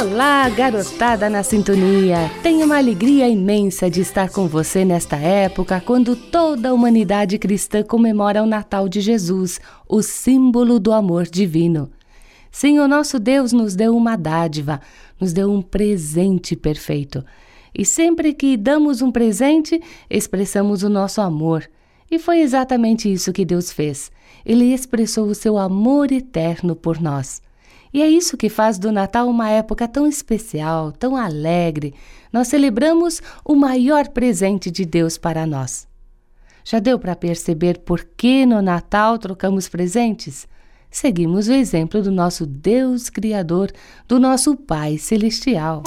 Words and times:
Olá, 0.00 0.48
garotada 0.48 1.28
na 1.28 1.42
sintonia! 1.42 2.30
Tenho 2.42 2.64
uma 2.64 2.78
alegria 2.78 3.28
imensa 3.28 3.90
de 3.90 4.00
estar 4.00 4.30
com 4.30 4.48
você 4.48 4.82
nesta 4.82 5.16
época, 5.16 5.78
quando 5.84 6.16
toda 6.16 6.70
a 6.70 6.72
humanidade 6.72 7.38
cristã 7.38 7.82
comemora 7.82 8.42
o 8.42 8.46
Natal 8.46 8.88
de 8.88 8.98
Jesus, 9.02 9.60
o 9.86 10.00
símbolo 10.00 10.80
do 10.80 10.90
amor 10.90 11.26
divino. 11.26 11.90
Sim, 12.50 12.78
o 12.78 12.88
nosso 12.88 13.20
Deus 13.20 13.52
nos 13.52 13.76
deu 13.76 13.94
uma 13.94 14.16
dádiva, 14.16 14.80
nos 15.20 15.34
deu 15.34 15.52
um 15.52 15.60
presente 15.60 16.56
perfeito. 16.56 17.22
E 17.74 17.84
sempre 17.84 18.32
que 18.32 18.56
damos 18.56 19.02
um 19.02 19.12
presente, 19.12 19.82
expressamos 20.08 20.82
o 20.82 20.88
nosso 20.88 21.20
amor. 21.20 21.68
E 22.10 22.18
foi 22.18 22.40
exatamente 22.40 23.12
isso 23.12 23.34
que 23.34 23.44
Deus 23.44 23.70
fez. 23.70 24.10
Ele 24.46 24.72
expressou 24.72 25.26
o 25.26 25.34
seu 25.34 25.58
amor 25.58 26.10
eterno 26.10 26.74
por 26.74 26.98
nós. 26.98 27.42
E 27.92 28.02
é 28.02 28.08
isso 28.08 28.36
que 28.36 28.48
faz 28.48 28.78
do 28.78 28.92
Natal 28.92 29.28
uma 29.28 29.50
época 29.50 29.88
tão 29.88 30.06
especial, 30.06 30.92
tão 30.92 31.16
alegre. 31.16 31.94
Nós 32.32 32.48
celebramos 32.48 33.20
o 33.44 33.54
maior 33.54 34.08
presente 34.08 34.70
de 34.70 34.84
Deus 34.84 35.18
para 35.18 35.46
nós. 35.46 35.88
Já 36.64 36.78
deu 36.78 36.98
para 36.98 37.16
perceber 37.16 37.78
por 37.78 38.04
que 38.16 38.46
no 38.46 38.62
Natal 38.62 39.18
trocamos 39.18 39.68
presentes? 39.68 40.46
Seguimos 40.90 41.48
o 41.48 41.52
exemplo 41.52 42.02
do 42.02 42.10
nosso 42.10 42.46
Deus 42.46 43.08
Criador, 43.08 43.72
do 44.06 44.18
nosso 44.18 44.56
Pai 44.56 44.98
Celestial. 44.98 45.82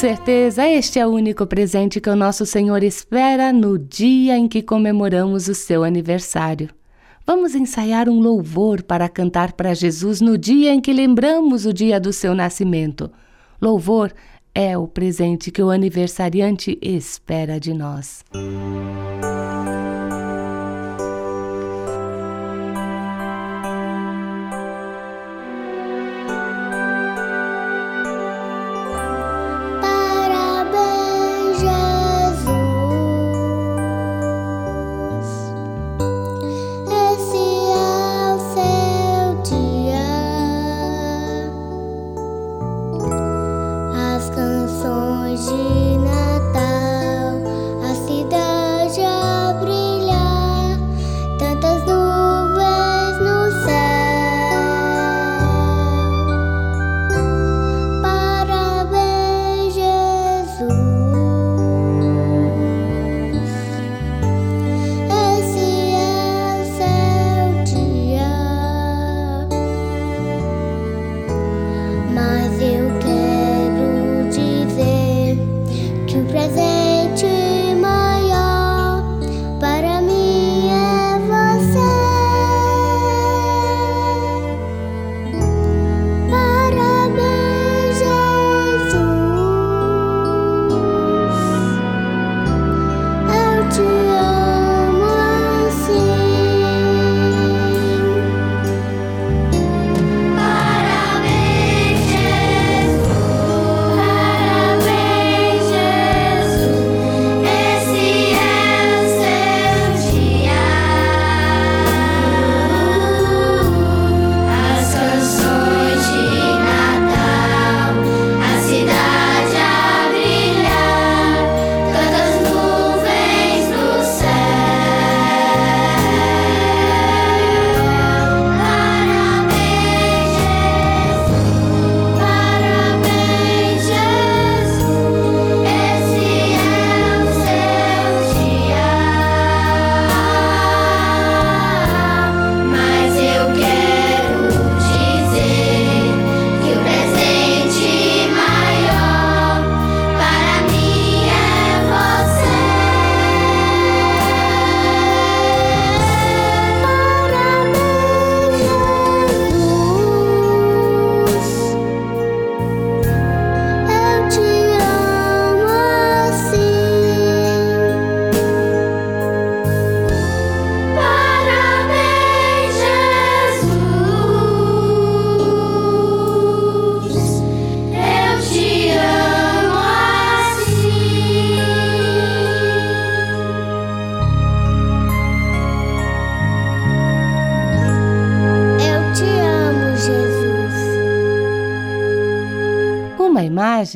Certeza, 0.00 0.66
este 0.66 0.98
é 0.98 1.06
o 1.06 1.10
único 1.10 1.46
presente 1.46 2.00
que 2.00 2.08
o 2.08 2.16
nosso 2.16 2.46
Senhor 2.46 2.82
espera 2.82 3.52
no 3.52 3.78
dia 3.78 4.34
em 4.34 4.48
que 4.48 4.62
comemoramos 4.62 5.46
o 5.46 5.54
seu 5.54 5.84
aniversário. 5.84 6.70
Vamos 7.26 7.54
ensaiar 7.54 8.08
um 8.08 8.18
louvor 8.18 8.82
para 8.82 9.10
cantar 9.10 9.52
para 9.52 9.74
Jesus 9.74 10.22
no 10.22 10.38
dia 10.38 10.72
em 10.72 10.80
que 10.80 10.90
lembramos 10.90 11.66
o 11.66 11.72
dia 11.72 12.00
do 12.00 12.14
seu 12.14 12.34
nascimento. 12.34 13.10
Louvor 13.60 14.10
é 14.54 14.76
o 14.78 14.88
presente 14.88 15.50
que 15.50 15.62
o 15.62 15.68
aniversariante 15.68 16.78
espera 16.80 17.60
de 17.60 17.74
nós. 17.74 18.24
Parabéns, 18.32 19.59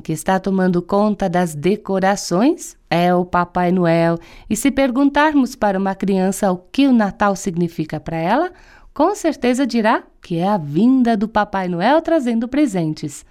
que 0.00 0.12
está 0.12 0.38
tomando 0.40 0.82
conta 0.82 1.28
das 1.28 1.54
decorações 1.54 2.76
é 2.90 3.14
o 3.14 3.24
Papai 3.24 3.70
Noel. 3.70 4.18
E 4.50 4.56
se 4.56 4.70
perguntarmos 4.70 5.54
para 5.54 5.78
uma 5.78 5.94
criança 5.94 6.50
o 6.50 6.56
que 6.56 6.86
o 6.86 6.92
Natal 6.92 7.36
significa 7.36 8.00
para 8.00 8.16
ela, 8.16 8.52
com 8.92 9.14
certeza 9.14 9.66
dirá 9.66 10.02
que 10.20 10.38
é 10.38 10.48
a 10.48 10.58
vinda 10.58 11.16
do 11.16 11.28
Papai 11.28 11.68
Noel 11.68 12.02
trazendo 12.02 12.48
presentes. 12.48 13.24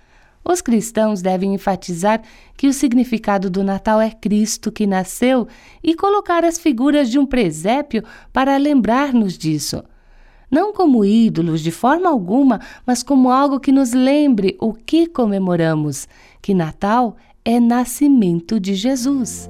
Os 0.43 0.61
cristãos 0.61 1.21
devem 1.21 1.55
enfatizar 1.55 2.21
que 2.55 2.67
o 2.67 2.73
significado 2.73 3.49
do 3.49 3.63
Natal 3.63 3.99
é 3.99 4.11
Cristo 4.11 4.71
que 4.71 4.85
nasceu 4.85 5.47
e 5.83 5.95
colocar 5.95 6.45
as 6.45 6.59
figuras 6.59 7.09
de 7.09 7.17
um 7.17 7.25
presépio 7.25 8.03
para 8.31 8.55
lembrar-nos 8.57 9.37
disso. 9.37 9.83
Não 10.49 10.73
como 10.73 11.03
ídolos 11.03 11.61
de 11.61 11.71
forma 11.71 12.09
alguma, 12.09 12.61
mas 12.85 13.03
como 13.03 13.31
algo 13.31 13.59
que 13.59 13.71
nos 13.71 13.93
lembre 13.93 14.55
o 14.59 14.73
que 14.73 15.07
comemoramos, 15.07 16.07
que 16.41 16.53
Natal 16.53 17.15
é 17.43 17.59
nascimento 17.59 18.59
de 18.59 18.73
Jesus. 18.73 19.49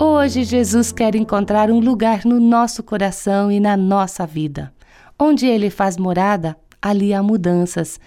Hoje 0.00 0.44
Jesus 0.44 0.92
quer 0.92 1.16
encontrar 1.16 1.72
um 1.72 1.80
lugar 1.80 2.24
no 2.24 2.38
nosso 2.38 2.84
coração 2.84 3.50
e 3.50 3.58
na 3.58 3.76
nossa 3.76 4.24
vida. 4.24 4.72
Onde 5.18 5.44
ele 5.44 5.70
faz 5.70 5.96
morada, 5.96 6.56
ali 6.80 7.12
há 7.12 7.20
mudanças. 7.20 7.98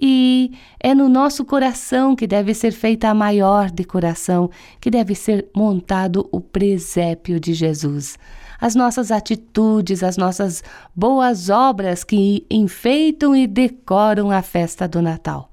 E 0.00 0.52
é 0.78 0.94
no 0.94 1.08
nosso 1.08 1.46
coração 1.46 2.14
que 2.14 2.26
deve 2.26 2.52
ser 2.52 2.70
feita 2.72 3.08
a 3.08 3.14
maior 3.14 3.70
decoração, 3.70 4.50
que 4.78 4.90
deve 4.90 5.14
ser 5.14 5.48
montado 5.56 6.28
o 6.30 6.38
presépio 6.38 7.40
de 7.40 7.54
Jesus. 7.54 8.18
As 8.60 8.74
nossas 8.74 9.10
atitudes, 9.10 10.02
as 10.02 10.18
nossas 10.18 10.62
boas 10.94 11.48
obras 11.48 12.04
que 12.04 12.44
enfeitam 12.50 13.34
e 13.34 13.46
decoram 13.46 14.30
a 14.30 14.42
festa 14.42 14.86
do 14.86 15.00
Natal. 15.00 15.50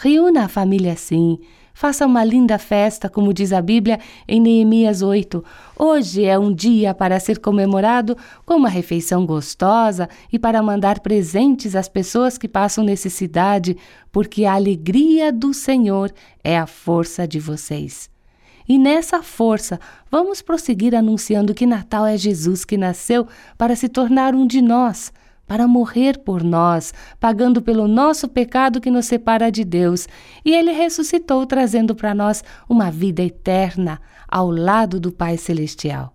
Reúna 0.00 0.44
a 0.44 0.48
família 0.48 0.92
assim. 0.92 1.40
Faça 1.74 2.06
uma 2.06 2.22
linda 2.22 2.56
festa, 2.56 3.08
como 3.08 3.34
diz 3.34 3.52
a 3.52 3.60
Bíblia 3.60 3.98
em 4.28 4.40
Neemias 4.40 5.02
8. 5.02 5.44
Hoje 5.76 6.24
é 6.24 6.38
um 6.38 6.54
dia 6.54 6.94
para 6.94 7.18
ser 7.18 7.40
comemorado 7.40 8.16
com 8.46 8.54
uma 8.54 8.68
refeição 8.68 9.26
gostosa 9.26 10.08
e 10.32 10.38
para 10.38 10.62
mandar 10.62 11.00
presentes 11.00 11.74
às 11.74 11.88
pessoas 11.88 12.38
que 12.38 12.46
passam 12.46 12.84
necessidade, 12.84 13.76
porque 14.12 14.44
a 14.44 14.54
alegria 14.54 15.32
do 15.32 15.52
Senhor 15.52 16.12
é 16.44 16.56
a 16.56 16.66
força 16.68 17.26
de 17.26 17.40
vocês. 17.40 18.08
E 18.68 18.78
nessa 18.78 19.20
força, 19.20 19.80
vamos 20.08 20.40
prosseguir 20.40 20.94
anunciando 20.94 21.52
que 21.52 21.66
Natal 21.66 22.06
é 22.06 22.16
Jesus 22.16 22.64
que 22.64 22.76
nasceu 22.76 23.26
para 23.56 23.74
se 23.74 23.88
tornar 23.88 24.32
um 24.32 24.46
de 24.46 24.62
nós 24.62 25.12
para 25.48 25.66
morrer 25.66 26.18
por 26.18 26.44
nós, 26.44 26.92
pagando 27.18 27.62
pelo 27.62 27.88
nosso 27.88 28.28
pecado 28.28 28.80
que 28.80 28.90
nos 28.90 29.06
separa 29.06 29.50
de 29.50 29.64
Deus, 29.64 30.06
e 30.44 30.54
ele 30.54 30.70
ressuscitou, 30.72 31.46
trazendo 31.46 31.94
para 31.94 32.14
nós 32.14 32.44
uma 32.68 32.90
vida 32.90 33.22
eterna 33.22 33.98
ao 34.28 34.50
lado 34.50 35.00
do 35.00 35.10
Pai 35.10 35.38
Celestial. 35.38 36.12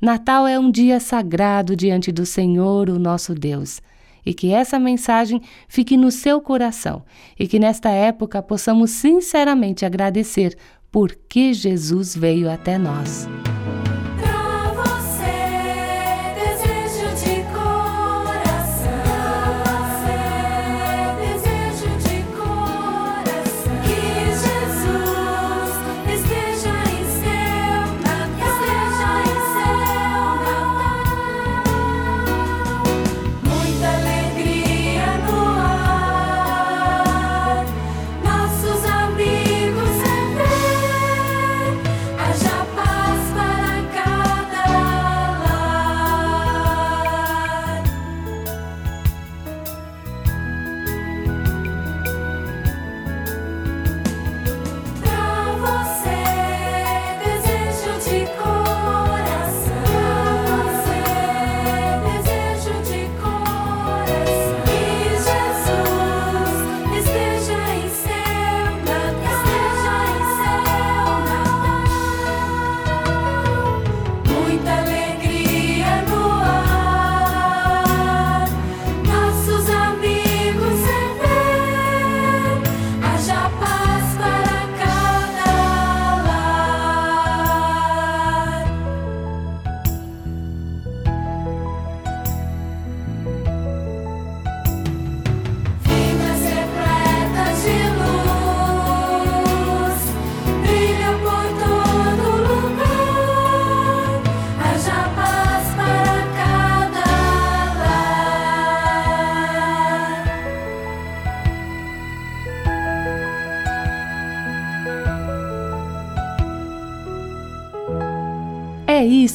Natal 0.00 0.46
é 0.46 0.58
um 0.58 0.70
dia 0.70 1.00
sagrado 1.00 1.76
diante 1.76 2.10
do 2.12 2.24
Senhor, 2.24 2.88
o 2.88 2.98
nosso 2.98 3.34
Deus. 3.34 3.82
E 4.24 4.32
que 4.32 4.52
essa 4.52 4.78
mensagem 4.78 5.42
fique 5.66 5.96
no 5.96 6.10
seu 6.10 6.40
coração 6.40 7.02
e 7.38 7.48
que 7.48 7.58
nesta 7.58 7.88
época 7.90 8.42
possamos 8.42 8.90
sinceramente 8.90 9.84
agradecer 9.84 10.56
porque 10.90 11.52
Jesus 11.52 12.14
veio 12.14 12.50
até 12.50 12.76
nós. 12.76 13.26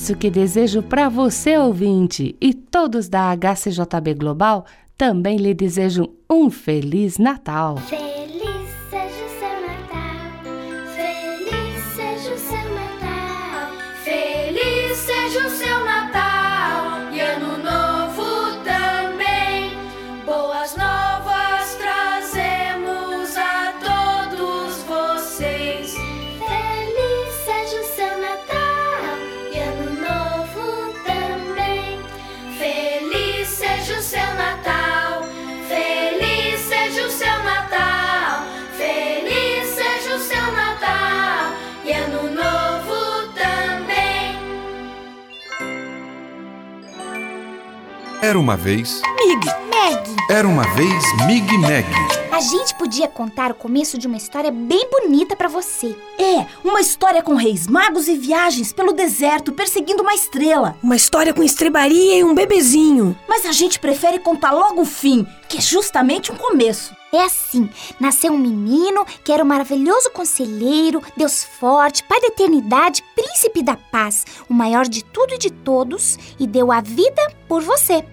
Isso 0.06 0.16
que 0.16 0.30
desejo 0.30 0.84
para 0.84 1.10
você, 1.10 1.58
ouvinte, 1.58 2.36
e 2.40 2.54
todos 2.54 3.10
da 3.10 3.36
HCJB 3.36 4.14
Global 4.14 4.64
também 4.96 5.36
lhe 5.36 5.52
desejam 5.52 6.12
um 6.30 6.52
Feliz 6.52 7.18
Natal. 7.18 7.78
Feliz 7.78 8.70
seja 8.88 9.26
o 9.26 9.30
seu 9.40 9.62
Natal. 9.66 10.46
Feliz 10.94 11.84
seja 11.96 12.36
o 12.36 12.38
seu 12.38 12.76
Natal. 12.76 13.72
Feliz 14.04 14.96
seja 14.96 15.48
o 15.48 15.50
seu 15.50 15.75
Era 48.26 48.40
uma 48.40 48.58
vez, 48.58 49.04
Mig, 49.18 49.46
Meg, 49.70 50.16
era 50.32 50.48
uma 50.48 50.64
vez 50.74 51.04
Mig 51.28 51.46
Meg. 51.60 51.86
a 52.32 52.42
gente 52.42 52.74
podia 52.74 53.08
contar 53.08 53.52
o 53.52 53.54
começo 53.54 54.00
de 54.00 54.08
uma 54.08 54.18
história 54.18 54.50
bem 54.50 54.90
bonita 54.90 55.36
pra 55.36 55.48
você. 55.48 55.96
é 56.18 56.44
uma 56.64 56.82
história 56.82 57.22
com 57.22 57.36
reis 57.36 57.68
magos 57.68 58.08
e 58.08 58.18
viagens 58.18 58.74
pelo 58.74 58.94
deserto 58.94 59.52
perseguindo 59.52 60.02
uma 60.02 60.16
estrela. 60.16 60.76
Uma 60.82 60.96
história 60.96 61.36
com 61.36 61.44
estrebaria 61.44 62.18
e 62.18 62.24
um 62.24 62.34
bebezinho. 62.34 63.16
Mas 63.30 63.46
a 63.46 63.52
gente 63.52 63.78
prefere 63.78 64.18
contar 64.18 64.54
logo 64.54 64.82
o 64.82 64.86
fim, 64.86 65.28
que 65.48 65.60
é 65.60 65.62
justamente 65.62 66.32
um 66.32 66.36
começo. 66.36 66.96
É 67.16 67.24
assim: 67.24 67.70
nasceu 67.98 68.34
um 68.34 68.38
menino 68.38 69.06
que 69.24 69.32
era 69.32 69.42
um 69.42 69.48
maravilhoso 69.48 70.12
conselheiro, 70.12 71.02
Deus 71.16 71.46
forte, 71.46 72.04
Pai 72.04 72.20
da 72.20 72.28
eternidade, 72.28 73.02
príncipe 73.16 73.64
da 73.64 73.78
paz, 73.78 74.26
o 74.50 74.54
maior 74.54 74.86
de 74.86 75.02
tudo 75.02 75.34
e 75.34 75.38
de 75.38 75.50
todos, 75.50 76.20
e 76.38 76.46
deu 76.46 76.74
a 76.74 76.82
vida 76.82 77.22
por 77.48 77.62
você. 77.62 78.04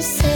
say 0.00 0.29